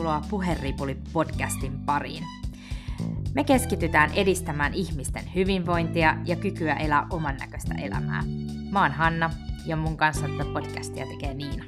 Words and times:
tervetuloa 0.00 0.22
Puheripuli-podcastin 0.30 1.84
pariin. 1.86 2.24
Me 3.34 3.44
keskitytään 3.44 4.10
edistämään 4.14 4.74
ihmisten 4.74 5.34
hyvinvointia 5.34 6.16
ja 6.26 6.36
kykyä 6.36 6.74
elää 6.74 7.06
oman 7.10 7.36
näköistä 7.36 7.74
elämää. 7.74 8.22
Mä 8.70 8.82
oon 8.82 8.92
Hanna 8.92 9.30
ja 9.66 9.76
mun 9.76 9.96
kanssa 9.96 10.26
tätä 10.28 10.44
podcastia 10.52 11.06
tekee 11.06 11.34
Niina. 11.34 11.64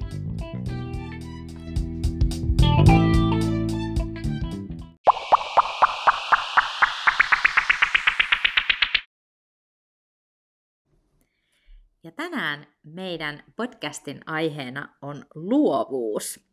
Ja 12.04 12.12
tänään 12.17 12.67
meidän 12.82 13.44
podcastin 13.57 14.21
aiheena 14.26 14.89
on 15.03 15.25
luovuus. 15.35 16.51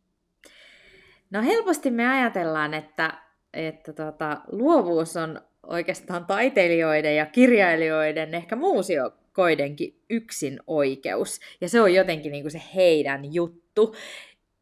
No 1.30 1.42
helposti 1.42 1.90
me 1.90 2.08
ajatellaan, 2.08 2.74
että, 2.74 3.12
että 3.52 3.92
tota, 3.92 4.40
luovuus 4.52 5.16
on 5.16 5.40
oikeastaan 5.62 6.26
taiteilijoiden 6.26 7.16
ja 7.16 7.26
kirjailijoiden, 7.26 8.34
ehkä 8.34 8.56
muusiokoidenkin 8.56 10.00
yksin 10.10 10.60
oikeus. 10.66 11.40
Ja 11.60 11.68
se 11.68 11.80
on 11.80 11.94
jotenkin 11.94 12.32
niin 12.32 12.44
kuin 12.44 12.52
se 12.52 12.62
heidän 12.74 13.34
juttu. 13.34 13.94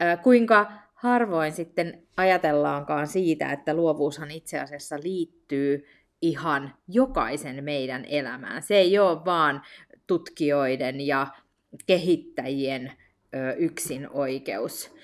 Äh, 0.02 0.22
kuinka 0.22 0.72
harvoin 0.94 1.52
sitten 1.52 2.02
ajatellaankaan 2.16 3.06
siitä, 3.06 3.52
että 3.52 3.74
luovuushan 3.74 4.30
itse 4.30 4.60
asiassa 4.60 4.96
liittyy 5.02 5.86
ihan 6.22 6.74
jokaisen 6.88 7.64
meidän 7.64 8.04
elämään. 8.04 8.62
Se 8.62 8.76
ei 8.76 8.98
ole 8.98 9.24
vaan 9.24 9.62
tutkijoiden 10.06 11.00
ja 11.00 11.26
kehittäjien 11.86 12.92
ö, 13.34 13.52
yksin 13.52 14.08
oikeus. 14.10 14.94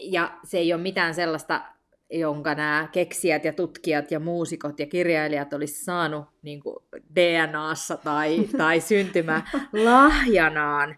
Ja 0.00 0.38
se 0.44 0.58
ei 0.58 0.72
ole 0.72 0.82
mitään 0.82 1.14
sellaista, 1.14 1.60
jonka 2.10 2.54
nämä 2.54 2.88
keksijät 2.92 3.44
ja 3.44 3.52
tutkijat 3.52 4.10
ja 4.10 4.20
muusikot 4.20 4.80
ja 4.80 4.86
kirjailijat 4.86 5.52
olisi 5.52 5.84
saanut 5.84 6.24
niin 6.42 6.60
kuin 6.60 6.76
DNAssa 7.14 7.96
tai, 7.96 8.48
tai 8.58 8.80
syntymä 8.80 9.42
lahjanaan, 9.72 10.96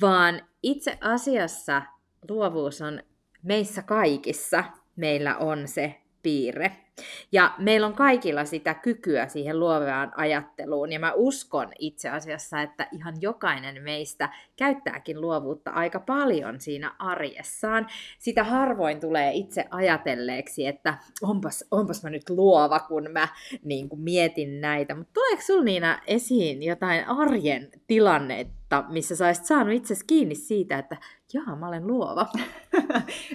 vaan 0.00 0.40
itse 0.62 0.98
asiassa 1.00 1.82
luovuus 2.28 2.82
on 2.82 3.02
meissä 3.42 3.82
kaikissa. 3.82 4.64
Meillä 4.96 5.36
on 5.36 5.68
se 5.68 5.94
piirre. 6.22 6.83
Ja 7.32 7.54
meillä 7.58 7.86
on 7.86 7.94
kaikilla 7.94 8.44
sitä 8.44 8.74
kykyä 8.74 9.28
siihen 9.28 9.60
luovaan 9.60 10.12
ajatteluun, 10.16 10.92
ja 10.92 11.00
mä 11.00 11.12
uskon 11.14 11.68
itse 11.78 12.08
asiassa, 12.08 12.62
että 12.62 12.88
ihan 12.92 13.14
jokainen 13.20 13.82
meistä 13.82 14.28
käyttääkin 14.56 15.20
luovuutta 15.20 15.70
aika 15.70 16.00
paljon 16.00 16.60
siinä 16.60 16.94
arjessaan. 16.98 17.86
Sitä 18.18 18.44
harvoin 18.44 19.00
tulee 19.00 19.32
itse 19.32 19.64
ajatelleeksi, 19.70 20.66
että 20.66 20.98
onpas, 21.22 21.64
onpas 21.70 22.02
mä 22.02 22.10
nyt 22.10 22.30
luova, 22.30 22.80
kun 22.80 23.08
mä 23.12 23.28
niin 23.64 23.88
kuin 23.88 24.00
mietin 24.00 24.60
näitä. 24.60 24.94
Mutta 24.94 25.12
tuleeko 25.14 25.42
sulla 25.42 25.64
Niina 25.64 26.00
esiin 26.06 26.62
jotain 26.62 27.08
arjen 27.08 27.70
tilannetta, 27.86 28.84
missä 28.88 29.16
sä 29.16 29.26
olisit 29.26 29.44
saanut 29.44 29.74
itse 29.74 29.94
kiinni 30.06 30.34
siitä, 30.34 30.78
että 30.78 30.96
jaa, 31.32 31.56
mä 31.56 31.68
olen 31.68 31.86
luova? 31.86 32.26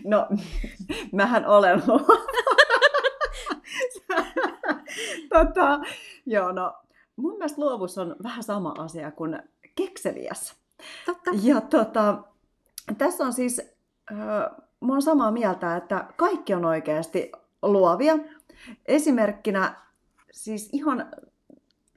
No, 0.04 0.28
mähän 1.12 1.46
olen 1.46 1.82
luova. 1.88 2.59
tota, 5.34 5.80
joo, 6.26 6.52
no, 6.52 6.74
mun 7.16 7.34
mielestä 7.34 7.62
luovuus 7.62 7.98
on 7.98 8.16
vähän 8.24 8.44
sama 8.44 8.74
asia 8.78 9.12
kuin 9.12 9.40
kekseliäs. 9.76 10.56
Totta. 11.06 11.32
Ja 11.44 11.62
tota, 11.62 12.24
tässä 12.98 13.24
on 13.24 13.34
siis, 13.34 13.62
äh, 14.12 14.18
mä 14.82 14.94
oon 14.94 15.02
samaa 15.02 15.32
mieltä, 15.32 15.76
että 15.76 16.06
kaikki 16.18 16.54
on 16.54 16.66
oikeasti 16.66 17.32
luovia. 17.62 18.18
Esimerkkinä 18.86 19.76
siis 20.32 20.70
ihan 20.74 21.12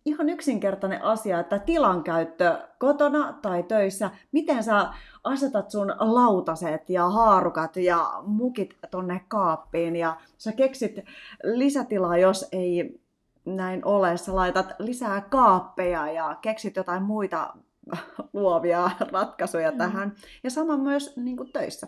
ihan 0.04 0.28
yksinkertainen 0.28 1.02
asia, 1.02 1.40
että 1.40 1.58
tilankäyttö 1.58 2.58
kotona 2.78 3.38
tai 3.42 3.62
töissä, 3.62 4.10
miten 4.32 4.64
sä 4.64 4.88
asetat 5.24 5.70
sun 5.70 5.94
lautaset 5.98 6.90
ja 6.90 7.08
haarukat 7.08 7.76
ja 7.76 8.12
mukit 8.22 8.76
tonne 8.90 9.24
kaappiin 9.28 9.96
ja 9.96 10.16
sä 10.38 10.52
keksit 10.52 10.96
lisätilaa, 11.42 12.18
jos 12.18 12.48
ei 12.52 13.02
näin 13.44 13.84
ole. 13.84 14.16
Sä 14.16 14.34
laitat 14.34 14.74
lisää 14.78 15.20
kaappeja 15.20 16.12
ja 16.12 16.36
keksit 16.42 16.76
jotain 16.76 17.02
muita 17.02 17.54
luovia 18.32 18.90
ratkaisuja 19.12 19.70
mm. 19.70 19.78
tähän. 19.78 20.12
Ja 20.44 20.50
sama 20.50 20.76
myös 20.76 21.16
niin 21.16 21.36
kuin 21.36 21.52
töissä. 21.52 21.86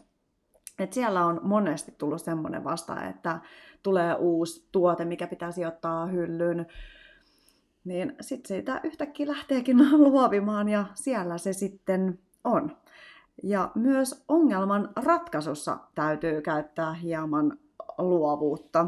Et 0.79 0.93
siellä 0.93 1.27
on 1.27 1.41
monesti 1.43 1.95
tullut 1.99 2.23
semmoinen 2.23 2.65
vasta, 2.65 3.05
että 3.05 3.41
tulee 3.83 4.15
uusi 4.15 4.69
tuote, 4.73 5.05
mikä 5.05 5.27
pitäisi 5.27 5.65
ottaa 5.67 6.07
hyllyyn 6.07 6.67
niin 7.85 8.17
sitten 8.21 8.49
siitä 8.49 8.81
yhtäkkiä 8.83 9.27
lähteekin 9.27 9.77
luovimaan 10.05 10.69
ja 10.69 10.85
siellä 10.95 11.39
se 11.39 11.53
sitten 11.53 12.19
on. 12.45 12.77
Ja 13.43 13.71
myös 13.75 14.25
ongelman 14.29 14.89
ratkaisussa 14.97 15.79
täytyy 15.95 16.43
käyttää 16.43 16.95
hieman 16.95 17.59
luovuutta. 17.99 18.87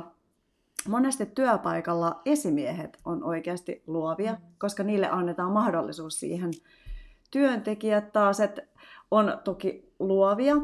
Monesti 0.88 1.26
työpaikalla 1.26 2.20
esimiehet 2.24 2.98
on 3.04 3.24
oikeasti 3.24 3.82
luovia, 3.86 4.36
koska 4.58 4.82
niille 4.82 5.08
annetaan 5.08 5.52
mahdollisuus 5.52 6.20
siihen. 6.20 6.50
Työntekijät 7.30 8.12
taas 8.12 8.38
on 9.10 9.38
toki 9.44 9.92
luovia, 9.98 10.56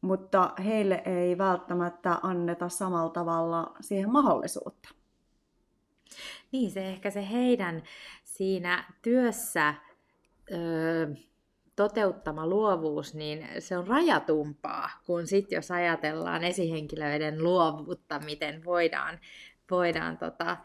mutta 0.00 0.52
heille 0.64 1.02
ei 1.04 1.38
välttämättä 1.38 2.18
anneta 2.22 2.68
samalla 2.68 3.10
tavalla 3.10 3.74
siihen 3.80 4.12
mahdollisuutta. 4.12 4.88
Niin, 6.52 6.70
se 6.70 6.88
ehkä 6.88 7.10
se 7.10 7.30
heidän 7.30 7.82
siinä 8.24 8.84
työssä 9.02 9.74
öö, 10.52 11.06
toteuttama 11.76 12.46
luovuus, 12.46 13.14
niin 13.14 13.48
se 13.58 13.78
on 13.78 13.86
rajatumpaa 13.86 14.90
kuin 15.06 15.26
sitten 15.26 15.56
jos 15.56 15.70
ajatellaan 15.70 16.44
esihenkilöiden 16.44 17.42
luovuutta, 17.42 18.18
miten 18.18 18.64
voidaan, 18.64 19.18
voidaan 19.70 20.18
tota, 20.18 20.56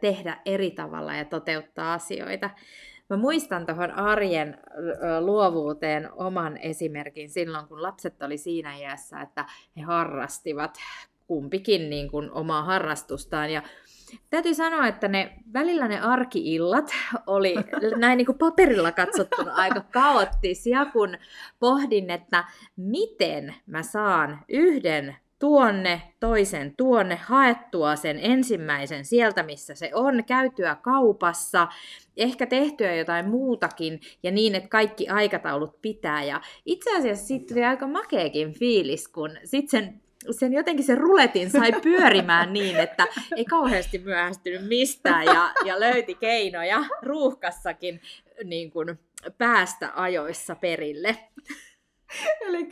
tehdä 0.00 0.40
eri 0.44 0.70
tavalla 0.70 1.14
ja 1.14 1.24
toteuttaa 1.24 1.94
asioita. 1.94 2.50
Mä 3.10 3.16
muistan 3.16 3.66
tuohon 3.66 3.90
arjen 3.90 4.58
luovuuteen 5.20 6.12
oman 6.12 6.56
esimerkin 6.56 7.30
silloin, 7.30 7.68
kun 7.68 7.82
lapset 7.82 8.22
oli 8.22 8.38
siinä 8.38 8.76
iässä, 8.76 9.20
että 9.20 9.44
he 9.76 9.82
harrastivat 9.82 10.78
kumpikin 11.26 11.90
niin 11.90 12.10
kuin 12.10 12.30
omaa 12.32 12.62
harrastustaan. 12.64 13.50
Ja 13.50 13.62
Täytyy 14.30 14.54
sanoa, 14.54 14.86
että 14.86 15.08
ne, 15.08 15.36
välillä 15.52 15.88
ne 15.88 16.00
arkiillat 16.00 16.90
oli 17.26 17.54
näin 17.96 18.16
niin 18.16 18.26
kuin 18.26 18.38
paperilla 18.38 18.92
katsottuna 18.92 19.54
aika 19.54 19.80
kaoottisia, 19.80 20.84
kun 20.84 21.18
pohdin, 21.58 22.10
että 22.10 22.44
miten 22.76 23.54
mä 23.66 23.82
saan 23.82 24.44
yhden 24.48 25.16
tuonne, 25.38 26.02
toisen 26.20 26.76
tuonne, 26.76 27.16
haettua 27.16 27.96
sen 27.96 28.18
ensimmäisen 28.22 29.04
sieltä, 29.04 29.42
missä 29.42 29.74
se 29.74 29.90
on, 29.94 30.24
käytyä 30.24 30.76
kaupassa, 30.82 31.68
ehkä 32.16 32.46
tehtyä 32.46 32.94
jotain 32.94 33.28
muutakin, 33.28 34.00
ja 34.22 34.30
niin, 34.30 34.54
että 34.54 34.68
kaikki 34.68 35.08
aikataulut 35.08 35.82
pitää. 35.82 36.24
Ja 36.24 36.40
itse 36.66 36.96
asiassa 36.96 37.26
siitä 37.26 37.54
tuli 37.54 37.64
aika 37.64 37.86
makeakin 37.86 38.52
fiilis, 38.52 39.08
kun 39.08 39.30
sitten 39.44 39.80
sen 39.80 40.00
sen 40.30 40.52
jotenkin 40.52 40.84
sen 40.84 40.98
ruletin 40.98 41.50
sai 41.50 41.72
pyörimään 41.82 42.52
niin, 42.52 42.76
että 42.76 43.06
ei 43.36 43.44
kauheasti 43.44 43.98
myöhästynyt 43.98 44.68
mistään 44.68 45.24
ja, 45.24 45.52
ja 45.64 45.80
löyti 45.80 46.14
keinoja 46.14 46.84
ruuhkassakin 47.02 48.00
niin 48.44 48.70
kuin 48.70 48.98
päästä 49.38 49.92
ajoissa 49.94 50.54
perille. 50.54 51.16
Eli 52.40 52.68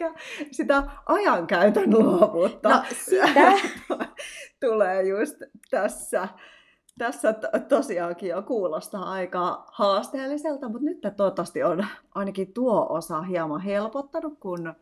sitä 0.51 0.83
ajankäytön 1.07 1.91
luovuutta 1.91 2.69
no, 2.69 2.85
sitä. 3.05 3.53
tulee 4.67 5.03
just 5.03 5.37
tässä. 5.71 6.29
Tässä 6.99 7.35
tosiaankin 7.69 8.29
jo 8.29 8.43
kuulostaa 8.43 9.11
aika 9.11 9.65
haasteelliselta, 9.73 10.69
mutta 10.69 10.85
nyt 10.85 11.17
toivottavasti 11.17 11.63
on 11.63 11.87
ainakin 12.15 12.53
tuo 12.53 12.87
osa 12.89 13.23
hieman 13.23 13.61
helpottanut, 13.61 14.39
kun 14.41 14.75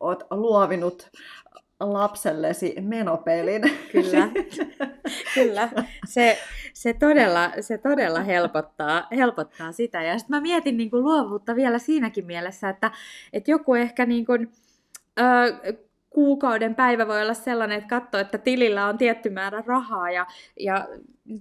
olet 0.00 0.24
luovinut 0.30 1.10
lapsellesi 1.82 2.74
menopelin. 2.80 3.62
Kyllä, 3.92 4.28
kyllä. 5.34 5.68
Se, 6.06 6.38
se, 6.72 6.92
todella, 6.92 7.50
se 7.60 7.78
todella 7.78 8.20
helpottaa, 8.20 9.08
helpottaa 9.16 9.72
sitä. 9.72 10.02
Ja 10.02 10.18
sitten 10.18 10.36
mä 10.36 10.40
mietin 10.40 10.76
niin 10.76 10.90
kuin 10.90 11.04
luovuutta 11.04 11.56
vielä 11.56 11.78
siinäkin 11.78 12.26
mielessä, 12.26 12.68
että, 12.68 12.90
että 13.32 13.50
joku 13.50 13.74
ehkä 13.74 14.06
niin 14.06 14.26
kuin, 14.26 14.52
äh, 15.20 15.76
kuukauden 16.10 16.74
päivä 16.74 17.06
voi 17.06 17.22
olla 17.22 17.34
sellainen, 17.34 17.78
että 17.78 18.00
katsoo, 18.00 18.20
että 18.20 18.38
tilillä 18.38 18.86
on 18.86 18.98
tietty 18.98 19.30
määrä 19.30 19.62
rahaa 19.66 20.10
ja, 20.10 20.26
ja 20.60 20.88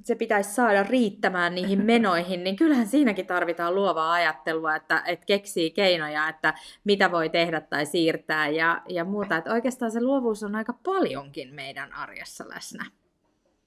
se 0.03 0.15
pitäisi 0.15 0.53
saada 0.53 0.83
riittämään 0.83 1.55
niihin 1.55 1.85
menoihin, 1.91 2.43
niin 2.43 2.55
kyllähän 2.55 2.87
siinäkin 2.87 3.27
tarvitaan 3.27 3.75
luovaa 3.75 4.13
ajattelua, 4.13 4.75
että, 4.75 5.03
että 5.05 5.25
keksii 5.25 5.71
keinoja, 5.71 6.29
että 6.29 6.53
mitä 6.83 7.11
voi 7.11 7.29
tehdä 7.29 7.61
tai 7.61 7.85
siirtää 7.85 8.49
ja, 8.49 8.81
ja 8.89 9.03
muuta. 9.03 9.37
Että 9.37 9.53
oikeastaan 9.53 9.91
se 9.91 10.01
luovuus 10.01 10.43
on 10.43 10.55
aika 10.55 10.73
paljonkin 10.73 11.53
meidän 11.53 11.93
arjessa 11.93 12.45
läsnä. 12.47 12.85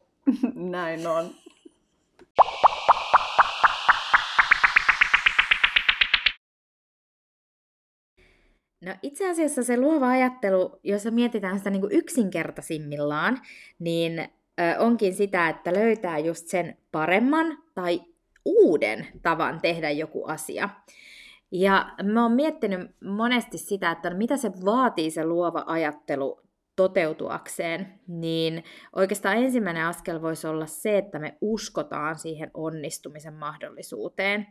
Näin 0.55 1.07
on. 1.07 1.31
No 8.85 8.95
itse 9.03 9.31
asiassa 9.31 9.63
se 9.63 9.77
luova 9.77 10.09
ajattelu, 10.09 10.81
jos 10.83 11.05
mietitään 11.11 11.59
sitä 11.59 11.71
niin 11.71 11.81
kuin 11.81 11.93
yksinkertaisimmillaan, 11.93 13.41
niin 13.79 14.29
onkin 14.79 15.15
sitä, 15.15 15.49
että 15.49 15.73
löytää 15.73 16.19
just 16.19 16.47
sen 16.47 16.77
paremman 16.93 17.59
tai 17.75 18.01
uuden 18.45 19.07
tavan 19.23 19.61
tehdä 19.61 19.91
joku 19.91 20.25
asia. 20.25 20.69
Ja 21.53 21.95
mä 22.03 22.23
oon 22.23 22.33
miettinyt 22.33 22.91
monesti 23.05 23.59
sitä, 23.59 23.91
että 23.91 24.15
mitä 24.15 24.37
se 24.37 24.51
vaatii 24.65 25.11
se 25.11 25.25
luova 25.25 25.65
ajattelu 25.67 26.41
toteutuakseen, 26.77 28.01
niin 28.09 28.65
oikeastaan 28.93 29.37
ensimmäinen 29.37 29.87
askel 29.87 30.23
voisi 30.23 30.47
olla 30.47 30.67
se, 30.67 30.99
että 30.99 31.19
me 31.19 31.39
uskotaan 31.41 32.19
siihen 32.19 32.51
onnistumisen 32.55 33.35
mahdollisuuteen. 33.35 34.47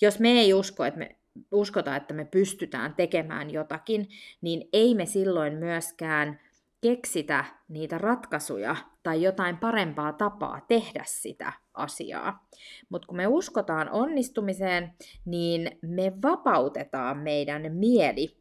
Jos 0.00 0.20
me 0.20 0.28
ei 0.28 0.54
usko, 0.54 0.84
että 0.84 0.98
me 0.98 1.16
uskota, 1.52 1.96
että 1.96 2.14
me 2.14 2.24
pystytään 2.24 2.94
tekemään 2.94 3.50
jotakin, 3.50 4.08
niin 4.40 4.68
ei 4.72 4.94
me 4.94 5.06
silloin 5.06 5.54
myöskään 5.54 6.40
keksitä 6.80 7.44
niitä 7.68 7.98
ratkaisuja 7.98 8.76
tai 9.02 9.22
jotain 9.22 9.56
parempaa 9.56 10.12
tapaa 10.12 10.60
tehdä 10.68 11.02
sitä 11.06 11.52
asiaa. 11.74 12.46
Mutta 12.88 13.06
kun 13.06 13.16
me 13.16 13.26
uskotaan 13.26 13.90
onnistumiseen, 13.90 14.92
niin 15.24 15.78
me 15.82 16.12
vapautetaan 16.22 17.18
meidän 17.18 17.72
mieli 17.72 18.36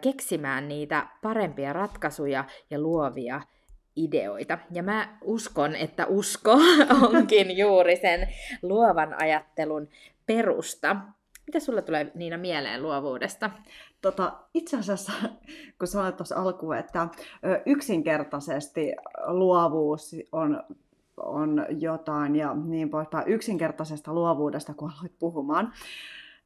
keksimään 0.00 0.68
niitä 0.68 1.06
parempia 1.22 1.72
ratkaisuja 1.72 2.44
ja 2.70 2.80
luovia 2.80 3.40
ideoita. 3.96 4.58
Ja 4.72 4.82
mä 4.82 5.18
uskon, 5.24 5.76
että 5.76 6.06
usko 6.06 6.52
onkin 7.12 7.58
juuri 7.58 7.96
sen 7.96 8.28
luovan 8.62 9.22
ajattelun 9.22 9.88
perusta. 10.26 10.96
Mitä 11.46 11.60
sulle 11.60 11.82
tulee 11.82 12.12
Niina 12.14 12.38
mieleen 12.38 12.82
luovuudesta? 12.82 13.50
Tota, 14.02 14.32
itse 14.54 14.76
asiassa, 14.76 15.12
kun 15.78 15.88
sanoit 15.88 16.16
tuossa 16.16 16.36
alkuun, 16.36 16.76
että 16.76 17.08
yksinkertaisesti 17.66 18.92
luovuus 19.26 20.16
on, 20.32 20.62
on 21.16 21.66
jotain 21.70 22.36
ja 22.36 22.54
niin 22.54 22.90
poispäin, 22.90 23.28
yksinkertaisesta 23.28 24.12
luovuudesta, 24.12 24.74
kun 24.74 24.92
aloit 24.98 25.18
puhumaan, 25.18 25.72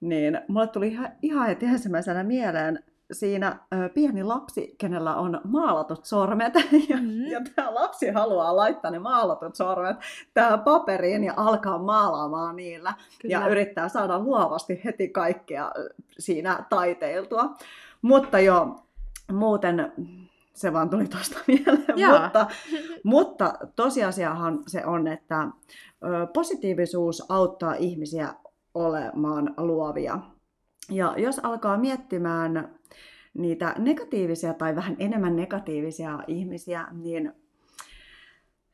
niin 0.00 0.41
mulle 0.49 0.67
tuli 0.67 0.88
ihan, 0.88 1.12
ihan 1.23 1.56
ensimmäisenä 1.61 2.25
mieleen 2.25 2.85
siinä 3.12 3.57
pieni 3.95 4.25
lapsi, 4.25 4.75
kenellä 4.79 5.17
on 5.17 5.41
maalatut 5.45 6.05
sormet, 6.05 6.55
ja, 6.89 6.97
mm-hmm. 6.97 7.27
ja 7.27 7.41
tämä 7.57 7.75
lapsi 7.75 8.11
haluaa 8.11 8.57
laittaa 8.57 8.91
ne 8.91 8.99
maalatut 8.99 9.55
sormet 9.55 9.97
tähän 10.35 10.61
paperiin 10.61 11.25
ja 11.25 11.35
alkaa 11.37 11.79
maalaamaan 11.79 12.57
niillä, 12.57 12.95
Kyllä. 13.23 13.33
ja 13.33 13.49
yrittää 13.49 13.89
saada 13.89 14.19
luovasti 14.19 14.81
heti 14.85 15.09
kaikkea 15.09 15.73
siinä 16.19 16.65
taiteiltua. 16.71 17.55
Mutta 18.03 18.41
jo 18.41 18.77
muuten 19.33 19.93
se 20.55 20.73
vaan 20.73 20.91
tuli 20.91 21.09
tuosta 21.09 21.39
mieleen, 21.47 22.23
mutta, 22.23 22.47
mutta 23.05 23.55
tosiasiahan 23.77 24.59
se 24.67 24.87
on, 24.87 25.06
että 25.06 25.49
positiivisuus 26.35 27.31
auttaa 27.31 27.75
ihmisiä 27.75 28.35
olemaan 28.75 29.55
luovia. 29.56 30.19
Ja 30.91 31.15
jos 31.17 31.39
alkaa 31.39 31.79
miettimään 31.79 32.80
niitä 33.35 33.75
negatiivisia 33.79 34.55
tai 34.55 34.77
vähän 34.77 34.97
enemmän 34.99 35.37
negatiivisia 35.37 36.19
ihmisiä, 36.27 36.87
niin 36.93 37.32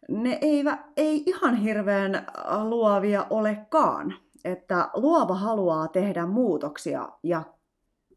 ne 0.09 0.39
eivät, 0.41 0.81
ei 0.97 1.23
ihan 1.27 1.57
hirveän 1.57 2.27
luovia 2.65 3.27
olekaan. 3.31 4.15
Että 4.45 4.91
luova 4.95 5.35
haluaa 5.35 5.89
tehdä 5.89 6.27
muutoksia 6.27 7.09
ja 7.23 7.43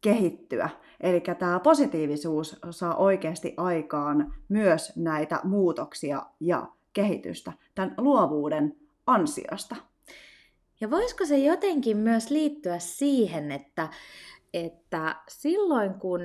kehittyä. 0.00 0.68
Eli 1.00 1.22
tämä 1.38 1.60
positiivisuus 1.60 2.56
saa 2.70 2.96
oikeasti 2.96 3.54
aikaan 3.56 4.34
myös 4.48 4.92
näitä 4.96 5.40
muutoksia 5.44 6.22
ja 6.40 6.68
kehitystä 6.92 7.52
tämän 7.74 7.94
luovuuden 7.98 8.76
ansiosta. 9.06 9.76
Ja 10.80 10.90
voisiko 10.90 11.26
se 11.26 11.38
jotenkin 11.38 11.96
myös 11.96 12.30
liittyä 12.30 12.78
siihen, 12.78 13.52
että 13.52 13.88
että 14.54 15.16
silloin 15.28 15.94
kun 15.94 16.20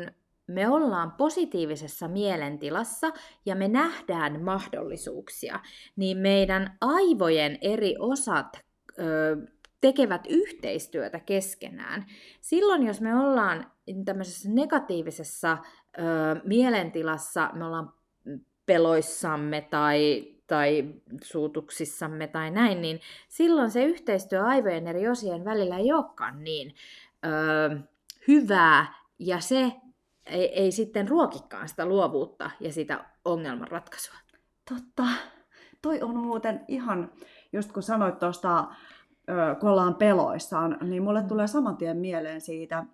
me 0.48 0.70
ollaan 0.70 1.12
positiivisessa 1.12 2.08
mielentilassa 2.08 3.12
ja 3.46 3.56
me 3.56 3.68
nähdään 3.68 4.42
mahdollisuuksia, 4.42 5.60
niin 5.96 6.18
meidän 6.18 6.78
aivojen 6.82 7.58
eri 7.62 7.96
osat 8.00 8.60
ö, 9.00 9.38
tekevät 9.82 10.22
yhteistyötä 10.30 11.20
keskenään. 11.20 12.06
Silloin, 12.42 12.88
jos 12.88 13.02
me 13.02 13.16
ollaan 13.16 13.72
tämmöisessä 14.06 14.50
negatiivisessa 14.50 15.58
ö, 15.98 16.02
mielentilassa, 16.44 17.50
me 17.54 17.66
ollaan 17.66 17.94
peloissamme 18.66 19.68
tai, 19.70 20.28
tai 20.48 20.86
suutuksissamme 21.24 22.28
tai 22.28 22.52
näin, 22.52 22.82
niin 22.82 23.00
silloin 23.28 23.72
se 23.72 23.86
yhteistyö 23.86 24.44
aivojen 24.44 24.88
eri 24.88 25.08
osien 25.08 25.46
välillä 25.46 25.78
ei 25.78 25.92
olekaan 25.92 26.44
niin 26.44 26.76
hyvää 28.28 28.94
ja 29.20 29.40
se 29.40 29.72
ei, 30.26 30.64
ei 30.64 30.72
sitten 30.72 31.08
ruokikaan 31.08 31.70
sitä 31.70 31.86
luovuutta 31.86 32.52
ja 32.60 32.74
sitä 32.74 33.06
ongelmanratkaisua. 33.26 34.16
Totta. 34.70 35.04
Toi 35.82 36.02
on 36.02 36.18
muuten 36.18 36.66
ihan, 36.68 37.12
just 37.54 37.72
kun 37.72 37.84
sanoit 37.84 38.20
tuosta, 38.20 38.68
kun 39.60 39.70
ollaan 39.70 39.96
peloissaan, 39.96 40.78
niin 40.82 41.04
mulle 41.04 41.22
mm. 41.22 41.28
tulee 41.28 41.48
saman 41.48 41.78
tien 41.78 41.98
mieleen 41.98 42.42
siitä, 42.42 42.86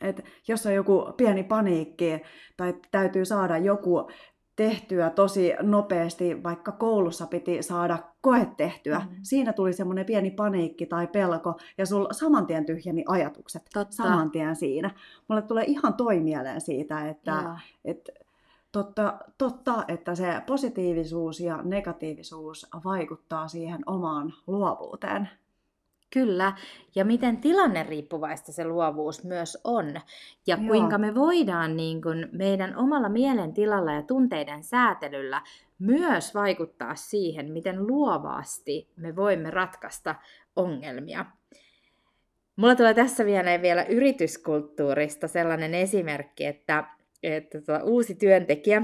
että 0.00 0.22
jos 0.48 0.66
on 0.66 0.74
joku 0.74 1.12
pieni 1.16 1.44
paniikki 1.44 2.22
tai 2.56 2.74
täytyy 2.90 3.24
saada 3.24 3.58
joku 3.58 4.10
tehtyä 4.60 5.10
tosi 5.10 5.52
nopeasti, 5.62 6.42
vaikka 6.42 6.72
koulussa 6.72 7.26
piti 7.26 7.62
saada 7.62 7.98
koe 8.20 8.48
tehtyä. 8.56 8.98
Mm. 8.98 9.16
Siinä 9.22 9.52
tuli 9.52 9.72
semmoinen 9.72 10.06
pieni 10.06 10.30
paniikki 10.30 10.86
tai 10.86 11.06
pelko, 11.06 11.58
ja 11.78 11.86
sulla 11.86 12.12
saman 12.12 12.46
tien 12.46 12.66
tyhjeni 12.66 13.04
ajatukset 13.08 13.62
Totta. 13.74 13.94
saman 13.94 14.30
tien 14.30 14.56
siinä. 14.56 14.90
Mulle 15.28 15.42
tulee 15.42 15.64
ihan 15.66 15.94
toi 15.94 16.20
mieleen 16.20 16.60
siitä, 16.60 17.08
että, 17.08 17.56
että 17.84 18.12
totta, 18.72 19.18
totta, 19.38 19.84
että 19.88 20.14
se 20.14 20.42
positiivisuus 20.46 21.40
ja 21.40 21.62
negatiivisuus 21.62 22.66
vaikuttaa 22.84 23.48
siihen 23.48 23.80
omaan 23.86 24.32
luovuuteen. 24.46 25.28
Kyllä, 26.12 26.52
ja 26.94 27.04
miten 27.04 27.36
tilanne 27.36 27.82
riippuvaista 27.82 28.52
se 28.52 28.64
luovuus 28.64 29.24
myös 29.24 29.58
on, 29.64 30.00
ja 30.46 30.56
Joo. 30.56 30.66
kuinka 30.66 30.98
me 30.98 31.14
voidaan 31.14 31.76
niin 31.76 32.02
kuin 32.02 32.28
meidän 32.32 32.76
omalla 32.76 33.08
mielentilalla 33.08 33.92
ja 33.92 34.02
tunteiden 34.02 34.64
säätelyllä 34.64 35.42
myös 35.78 36.34
vaikuttaa 36.34 36.94
siihen, 36.94 37.52
miten 37.52 37.86
luovaasti 37.86 38.88
me 38.96 39.16
voimme 39.16 39.50
ratkaista 39.50 40.14
ongelmia. 40.56 41.26
Mulla 42.56 42.74
tulee 42.74 42.94
tässä 42.94 43.24
vielä, 43.24 43.62
vielä 43.62 43.84
yrityskulttuurista 43.84 45.28
sellainen 45.28 45.74
esimerkki, 45.74 46.46
että, 46.46 46.84
että 47.22 47.60
tuo 47.60 47.78
uusi 47.84 48.14
työntekijä 48.14 48.82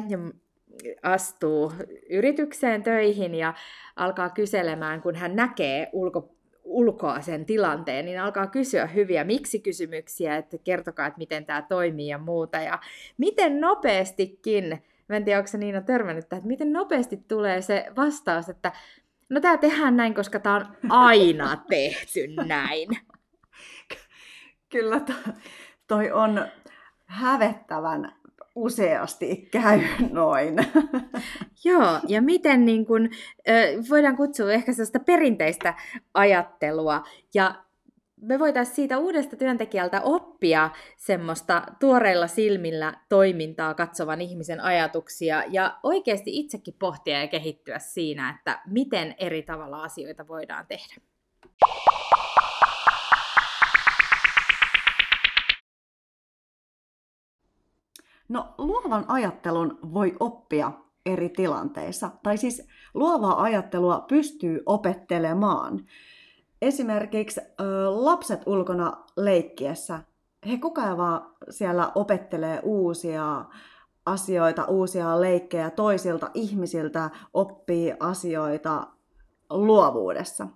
astuu 1.03 1.73
yritykseen 2.11 2.83
töihin 2.83 3.35
ja 3.35 3.55
alkaa 3.97 4.31
kyselemään, 4.31 5.03
kun 5.03 5.15
hän 5.15 5.37
näkee 5.37 5.91
ulko, 5.93 6.36
ulkoa 6.67 7.21
sen 7.21 7.47
tilanteen, 7.47 8.05
niin 8.05 8.21
alkaa 8.21 8.47
kysyä 8.47 8.87
hyviä 8.87 9.25
miksi-kysymyksiä, 9.25 10.37
että 10.37 10.59
kertokaa, 10.65 11.07
että 11.07 11.19
miten 11.19 11.47
tämä 11.47 11.63
toimii 11.63 12.09
ja 12.09 12.19
muuta. 12.19 12.59
Ja 12.59 12.79
miten 13.19 13.61
nopeastikin, 13.61 14.83
mä 15.09 15.17
en 15.17 15.25
tiedä, 15.25 15.39
onko 15.39 15.49
se 15.49 15.59
Niina 15.59 15.81
törmännyt 15.81 16.25
että 16.25 16.41
miten 16.45 16.73
nopeasti 16.73 17.17
tulee 17.29 17.63
se 17.63 17.87
vastaus, 17.97 18.49
että 18.49 18.73
no 19.29 19.41
tämä 19.41 19.57
tehdään 19.57 19.97
näin, 19.97 20.15
koska 20.15 20.39
tämä 20.39 20.57
on 20.57 20.67
aina 20.91 21.57
tehty 21.71 22.21
näin. 22.47 22.89
Kyllä 24.69 25.01
to, 25.01 25.13
toi 25.87 26.11
on 26.11 26.49
hävettävän 27.07 28.13
useasti 28.57 29.49
käy 29.51 29.81
noin. 30.13 30.55
Joo, 31.65 32.01
ja 32.09 32.23
miten 32.23 32.65
niin 32.65 32.87
kun, 32.87 33.11
voidaan 33.91 34.17
kutsua 34.17 34.53
ehkä 34.53 34.73
sellaista 34.73 35.01
perinteistä 35.01 35.75
ajattelua, 36.15 37.03
ja 37.35 37.55
me 38.21 38.39
voitaisiin 38.39 38.77
siitä 38.77 38.99
uudesta 38.99 39.37
työntekijältä 39.37 40.01
oppia 40.01 40.71
semmoista 40.97 41.63
tuoreilla 41.81 42.27
silmillä 42.27 42.95
toimintaa 43.09 43.75
katsovan 43.75 44.21
ihmisen 44.21 44.61
ajatuksia 44.61 45.43
ja 45.49 45.79
oikeasti 45.83 46.39
itsekin 46.39 46.75
pohtia 46.79 47.21
ja 47.21 47.29
kehittyä 47.29 47.79
siinä, 47.79 48.35
että 48.39 48.63
miten 48.67 49.15
eri 49.19 49.43
tavalla 49.43 49.83
asioita 49.83 50.29
voidaan 50.29 50.67
tehdä. 50.67 50.95
No 58.29 58.55
luovan 58.59 59.05
ajattelun 59.09 59.79
voi 59.95 60.17
oppia 60.21 60.73
eri 61.07 61.29
tilanteissa. 61.29 62.11
Tai 62.23 62.37
siis 62.37 62.69
luovaa 62.95 63.43
ajattelua 63.43 64.05
pystyy 64.09 64.63
opettelemaan. 64.67 65.87
Esimerkiksi 66.63 67.41
lapset 67.89 68.43
ulkona 68.47 69.05
leikkiessä, 69.17 70.01
he 70.49 70.59
koko 70.59 70.81
ajan 70.81 70.97
vaan 70.97 71.35
siellä 71.51 71.93
opettelee 71.95 72.61
uusia 72.63 73.45
asioita, 74.07 74.65
uusia 74.65 75.21
leikkejä 75.21 75.71
toisilta 75.71 76.31
ihmisiltä, 76.35 77.11
oppii 77.35 77.95
asioita 78.01 78.87
luovuudessa. 79.51 80.49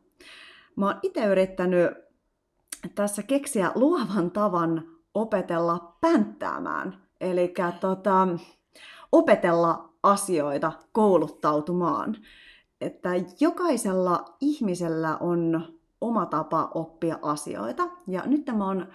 Mä 0.76 0.86
oon 0.86 0.98
itse 1.02 1.24
yrittänyt 1.24 1.90
tässä 2.94 3.22
keksiä 3.22 3.72
luovan 3.74 4.30
tavan 4.30 4.84
opetella 5.14 5.96
pänttäämään. 6.00 7.09
Eli 7.20 7.54
tota, 7.80 8.28
opetella 9.12 9.90
asioita 10.02 10.72
kouluttautumaan. 10.92 12.16
Että 12.80 13.10
jokaisella 13.40 14.36
ihmisellä 14.40 15.16
on 15.16 15.62
oma 16.00 16.26
tapa 16.26 16.70
oppia 16.74 17.18
asioita. 17.22 17.88
Ja 18.06 18.22
nyt 18.26 18.46
mä 18.56 18.66
oon, 18.66 18.88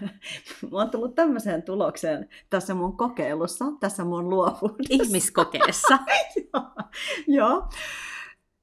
mä 0.72 0.78
oon 0.78 0.90
tullut 0.90 1.14
tämmöiseen 1.14 1.62
tulokseen 1.62 2.28
tässä 2.50 2.74
mun 2.74 2.96
kokeilussa, 2.96 3.64
tässä 3.80 4.04
mun 4.04 4.30
luovuudessa. 4.30 5.04
Ihmiskokeessa. 5.04 5.98
joo, 6.52 6.70
joo. 7.26 7.68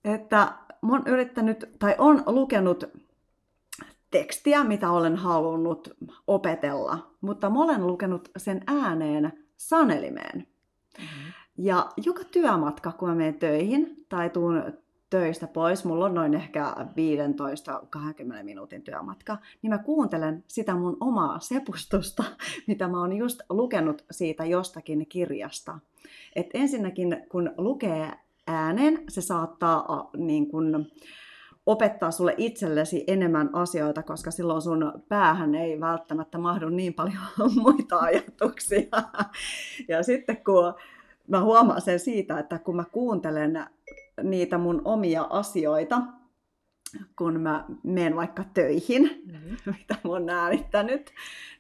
Että 0.03 0.53
mä 0.81 0.91
oon 0.91 1.03
yrittänyt, 1.05 1.70
tai 1.79 1.96
on 1.98 2.24
lukenut 2.25 2.84
tekstiä, 4.11 4.63
mitä 4.63 4.91
olen 4.91 5.15
halunnut 5.15 5.97
opetella, 6.27 7.11
mutta 7.21 7.49
mä 7.49 7.63
olen 7.63 7.87
lukenut 7.87 8.31
sen 8.37 8.61
ääneen 8.67 9.33
sanelimeen. 9.57 10.47
Mm-hmm. 10.97 11.33
Ja 11.57 11.89
joka 12.05 12.23
työmatka, 12.23 12.91
kun 12.91 13.09
mä 13.09 13.15
menen 13.15 13.39
töihin 13.39 14.05
tai 14.09 14.29
tuun 14.29 14.63
töistä 15.11 15.47
pois, 15.47 15.85
mulla 15.85 16.05
on 16.05 16.13
noin 16.13 16.33
ehkä 16.33 16.75
15-20 18.39 18.43
minuutin 18.43 18.81
työmatka, 18.81 19.37
niin 19.61 19.71
mä 19.71 19.77
kuuntelen 19.77 20.43
sitä 20.47 20.75
mun 20.75 20.97
omaa 20.99 21.39
sepustusta, 21.39 22.23
mitä 22.67 22.87
mä 22.87 22.99
oon 22.99 23.13
just 23.13 23.39
lukenut 23.49 24.05
siitä 24.11 24.45
jostakin 24.45 25.07
kirjasta. 25.09 25.79
Et 26.35 26.47
ensinnäkin, 26.53 27.17
kun 27.29 27.51
lukee 27.57 28.11
ääneen, 28.47 29.03
se 29.09 29.21
saattaa 29.21 30.09
niin 30.17 30.47
kun, 30.47 30.87
opettaa 31.65 32.11
sulle 32.11 32.33
itsellesi 32.37 33.03
enemmän 33.07 33.49
asioita, 33.53 34.03
koska 34.03 34.31
silloin 34.31 34.61
sun 34.61 34.93
päähän 35.09 35.55
ei 35.55 35.79
välttämättä 35.79 36.37
mahdu 36.37 36.69
niin 36.69 36.93
paljon 36.93 37.23
muita 37.63 37.97
ajatuksia. 37.99 38.87
Ja 39.87 40.03
sitten 40.03 40.43
kun 40.43 40.73
mä 41.27 41.41
huomaan 41.41 41.81
sen 41.81 41.99
siitä, 41.99 42.39
että 42.39 42.59
kun 42.59 42.75
mä 42.75 42.83
kuuntelen 42.91 43.65
niitä 44.23 44.57
mun 44.57 44.81
omia 44.85 45.27
asioita, 45.29 46.01
kun 47.15 47.39
mä 47.39 47.65
menen 47.83 48.15
vaikka 48.15 48.43
töihin, 48.53 49.24
mm-hmm. 49.25 49.57
mitä 49.65 49.95
mä 50.03 50.12
oon 50.12 50.29
äänittänyt, 50.29 51.12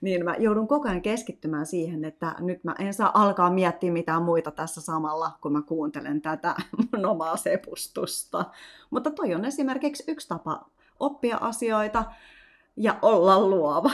niin 0.01 0.25
mä 0.25 0.35
joudun 0.39 0.67
koko 0.67 0.89
ajan 0.89 1.01
keskittymään 1.01 1.65
siihen, 1.65 2.05
että 2.05 2.35
nyt 2.39 2.63
mä 2.63 2.75
en 2.79 2.93
saa 2.93 3.11
alkaa 3.13 3.49
miettiä 3.49 3.91
mitään 3.91 4.23
muita 4.23 4.51
tässä 4.51 4.81
samalla, 4.81 5.31
kun 5.41 5.53
mä 5.53 5.61
kuuntelen 5.61 6.21
tätä 6.21 6.55
mun 6.91 7.05
omaa 7.05 7.37
sepustusta. 7.37 8.45
Mutta 8.89 9.11
toi 9.11 9.35
on 9.35 9.45
esimerkiksi 9.45 10.03
yksi 10.07 10.27
tapa 10.27 10.65
oppia 10.99 11.37
asioita 11.41 12.05
ja 12.77 12.99
olla 13.01 13.39
luova. 13.39 13.91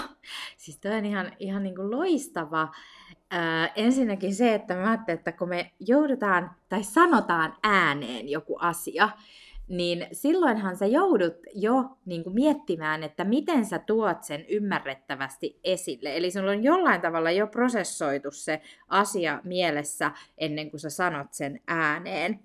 Siis 0.58 0.78
toi 0.78 0.96
on 0.96 1.06
ihan, 1.06 1.32
ihan 1.40 1.64
niin 1.64 1.76
kuin 1.76 1.92
loistava. 1.92 2.62
Äh, 3.34 3.72
ensinnäkin 3.76 4.36
se, 4.36 4.54
että 4.54 4.76
mä 4.76 4.90
ajattelin, 4.90 5.18
että 5.18 5.32
kun 5.32 5.50
me 5.50 5.72
joudutaan 5.80 6.52
tai 6.70 6.84
sanotaan 6.84 7.54
ääneen 7.64 8.30
joku 8.30 8.58
asia, 8.60 9.10
niin 9.68 10.08
silloinhan 10.12 10.78
sä 10.78 10.86
joudut 10.86 11.36
jo 11.54 11.86
niin 12.06 12.24
kuin 12.24 12.34
miettimään, 12.34 13.04
että 13.04 13.24
miten 13.24 13.66
sä 13.66 13.80
tuot 13.80 14.24
sen 14.24 14.46
ymmärrettävästi 14.50 15.60
esille. 15.64 16.18
Eli 16.18 16.32
sulla 16.32 16.52
on 16.52 16.64
jollain 16.64 17.02
tavalla 17.02 17.32
jo 17.32 17.48
prosessoitu 17.48 18.32
se 18.32 18.62
asia 18.88 19.42
mielessä 19.44 20.12
ennen 20.38 20.70
kuin 20.72 20.80
sä 20.80 20.90
sanot 20.90 21.28
sen 21.32 21.60
ääneen. 21.68 22.40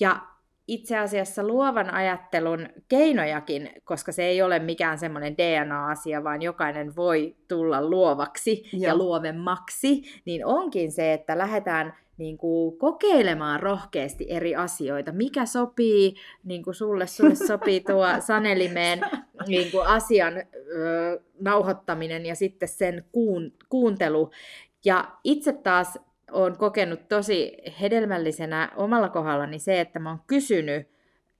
Ja 0.00 0.20
itse 0.68 0.98
asiassa 0.98 1.46
luovan 1.46 1.94
ajattelun 1.94 2.68
keinojakin, 2.88 3.70
koska 3.84 4.12
se 4.12 4.24
ei 4.24 4.42
ole 4.42 4.58
mikään 4.58 4.98
semmoinen 4.98 5.36
DNA-asia, 5.36 6.24
vaan 6.24 6.42
jokainen 6.42 6.96
voi 6.96 7.36
tulla 7.48 7.82
luovaksi 7.90 8.64
Joo. 8.72 8.82
ja 8.82 8.96
luovemmaksi, 8.96 10.02
niin 10.24 10.46
onkin 10.46 10.92
se, 10.92 11.12
että 11.12 11.38
lähdetään 11.38 11.94
niin 12.22 12.38
kuin 12.38 12.78
kokeilemaan 12.78 13.60
rohkeasti 13.60 14.26
eri 14.28 14.56
asioita. 14.56 15.12
Mikä 15.12 15.46
sopii 15.46 16.14
niin 16.44 16.62
kuin 16.62 16.74
sulle, 16.74 17.06
sulle 17.06 17.34
sopii 17.34 17.80
tuo 17.80 18.06
sanelimeen 18.26 19.00
niin 19.46 19.70
kuin 19.70 19.86
asian 19.86 20.32
ö, 20.36 20.42
nauhoittaminen 21.40 22.26
ja 22.26 22.34
sitten 22.34 22.68
sen 22.68 23.04
kuun, 23.12 23.52
kuuntelu. 23.68 24.30
Ja 24.84 25.08
itse 25.24 25.52
taas 25.52 25.98
olen 26.32 26.56
kokenut 26.56 27.08
tosi 27.08 27.56
hedelmällisenä 27.80 28.72
omalla 28.76 29.08
kohdallani 29.08 29.58
se, 29.58 29.80
että 29.80 29.98
mä 29.98 30.10
oon 30.10 30.20
kysynyt 30.26 30.88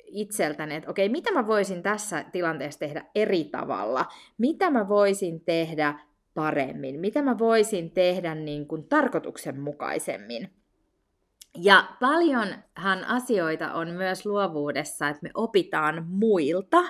itseltäni, 0.05 0.75
että 0.75 0.91
okei, 0.91 1.09
mitä 1.09 1.33
mä 1.33 1.47
voisin 1.47 1.83
tässä 1.83 2.25
tilanteessa 2.33 2.81
tehdä 2.81 3.05
eri 3.15 3.45
tavalla? 3.45 4.05
Mitä 4.39 4.71
mä 4.71 4.89
voisin 4.89 5.41
tehdä 5.41 5.99
paremmin? 6.35 7.01
Mitä 7.01 7.23
mä 7.23 7.39
voisin 7.39 7.91
tehdä 7.91 8.35
niin 8.35 8.67
kuin 8.69 8.85
tarkoituksenmukaisemmin? 8.85 10.51
Ja 11.59 11.89
paljonhan 12.01 13.05
asioita 13.07 13.73
on 13.73 13.91
myös 13.91 14.27
luovuudessa, 14.27 15.09
että 15.09 15.23
me 15.23 15.31
opitaan 15.35 16.07
muilta, 16.09 16.83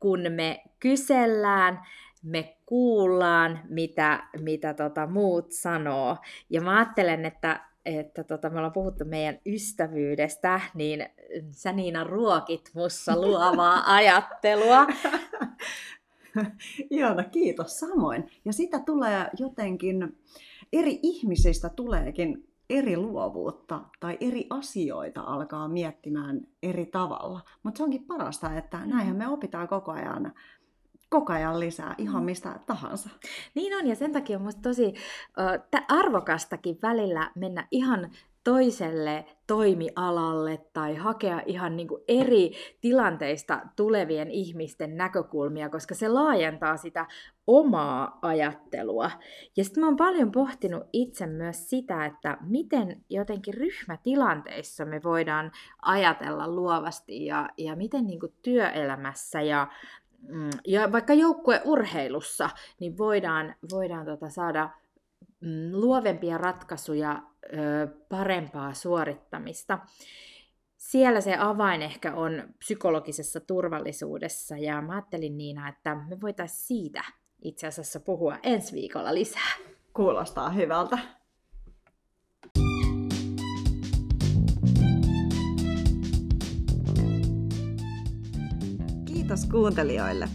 kun 0.00 0.20
me 0.30 0.62
kysellään, 0.80 1.80
me 2.22 2.56
kuullaan, 2.66 3.60
mitä, 3.68 4.24
mitä 4.38 4.74
tota 4.74 5.06
muut 5.06 5.52
sanoo. 5.52 6.16
Ja 6.50 6.60
mä 6.60 6.76
ajattelen, 6.76 7.24
että, 7.24 7.60
että 7.84 8.24
tota, 8.24 8.50
me 8.50 8.56
ollaan 8.56 8.72
puhuttu 8.72 9.04
meidän 9.04 9.38
ystävyydestä, 9.46 10.60
niin 10.74 11.06
sä 11.50 11.72
Niina 11.72 12.04
ruokit 12.04 12.70
mussa 12.74 13.20
luovaa 13.20 13.82
ajattelua. 13.96 14.86
Ihana, 16.90 17.24
kiitos 17.24 17.78
samoin. 17.78 18.30
Ja 18.44 18.52
sitä 18.52 18.78
tulee 18.78 19.30
jotenkin, 19.38 20.16
eri 20.72 20.98
ihmisistä 21.02 21.68
tuleekin 21.68 22.51
eri 22.72 22.96
luovuutta 22.96 23.80
tai 24.00 24.18
eri 24.20 24.46
asioita 24.50 25.20
alkaa 25.20 25.68
miettimään 25.68 26.40
eri 26.62 26.86
tavalla. 26.86 27.40
Mutta 27.62 27.78
se 27.78 27.84
onkin 27.84 28.04
parasta, 28.04 28.54
että 28.56 28.86
näinhän 28.86 29.16
me 29.16 29.28
opitaan 29.28 29.68
koko 29.68 29.92
ajan 29.92 30.32
koko 31.12 31.32
ajan 31.32 31.60
lisää 31.60 31.94
ihan 31.98 32.22
mm. 32.22 32.24
mistä 32.24 32.60
tahansa. 32.66 33.10
Niin 33.54 33.76
on, 33.76 33.86
ja 33.86 33.94
sen 33.94 34.12
takia 34.12 34.36
on 34.36 34.42
musta 34.42 34.62
tosi 34.62 34.86
uh, 34.86 35.80
arvokastakin 35.88 36.78
välillä 36.82 37.30
mennä 37.34 37.68
ihan 37.70 38.10
toiselle 38.44 39.24
toimialalle 39.46 40.60
tai 40.72 40.94
hakea 40.94 41.42
ihan 41.46 41.76
niin 41.76 41.88
kuin 41.88 42.02
eri 42.08 42.52
tilanteista 42.80 43.60
tulevien 43.76 44.30
ihmisten 44.30 44.96
näkökulmia, 44.96 45.68
koska 45.68 45.94
se 45.94 46.08
laajentaa 46.08 46.76
sitä 46.76 47.06
omaa 47.46 48.18
ajattelua. 48.22 49.10
Ja 49.56 49.64
sitten 49.64 49.80
mä 49.80 49.86
oon 49.86 49.96
paljon 49.96 50.32
pohtinut 50.32 50.82
itse 50.92 51.26
myös 51.26 51.70
sitä, 51.70 52.06
että 52.06 52.38
miten 52.40 53.04
jotenkin 53.10 53.54
ryhmätilanteissa 53.54 54.84
me 54.84 55.00
voidaan 55.02 55.52
ajatella 55.82 56.48
luovasti 56.48 57.26
ja, 57.26 57.48
ja 57.58 57.76
miten 57.76 58.06
niin 58.06 58.20
kuin 58.20 58.34
työelämässä 58.42 59.40
ja 59.40 59.68
mm, 60.28 60.50
ja 60.66 60.92
vaikka 60.92 61.14
joukkueurheilussa, 61.14 62.50
niin 62.80 62.98
voidaan, 62.98 63.54
voidaan 63.70 64.06
tota 64.06 64.30
saada 64.30 64.70
luovempia 65.72 66.38
ratkaisuja, 66.38 67.22
parempaa 68.08 68.74
suorittamista. 68.74 69.78
Siellä 70.76 71.20
se 71.20 71.36
avain 71.38 71.82
ehkä 71.82 72.14
on 72.14 72.42
psykologisessa 72.58 73.40
turvallisuudessa 73.40 74.56
ja 74.56 74.82
mä 74.82 74.92
ajattelin 74.92 75.38
Niina, 75.38 75.68
että 75.68 75.94
me 75.94 76.20
voitaisiin 76.20 76.66
siitä 76.66 77.04
itse 77.42 77.66
asiassa 77.66 78.00
puhua 78.00 78.38
ensi 78.42 78.72
viikolla 78.74 79.14
lisää. 79.14 79.52
Kuulostaa 79.92 80.50
hyvältä. 80.50 80.98
Kiitos 89.04 89.46
kuuntelijoille. 89.50 90.28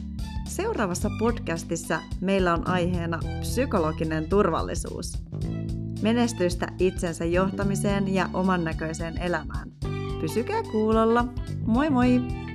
Seuraavassa 0.57 1.09
podcastissa 1.19 1.99
meillä 2.21 2.53
on 2.53 2.67
aiheena 2.67 3.19
psykologinen 3.39 4.29
turvallisuus. 4.29 5.23
Menestystä 6.01 6.67
itsensä 6.79 7.25
johtamiseen 7.25 8.13
ja 8.13 8.29
oman 8.33 8.63
näköiseen 8.63 9.17
elämään. 9.17 9.71
Pysykää 10.21 10.63
kuulolla. 10.63 11.25
Moi 11.65 11.89
moi! 11.89 12.46